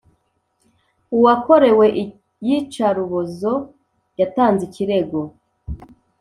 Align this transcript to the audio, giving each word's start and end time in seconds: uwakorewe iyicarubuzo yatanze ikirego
uwakorewe 1.17 1.85
iyicarubuzo 2.01 3.53
yatanze 4.19 4.61
ikirego 4.69 5.19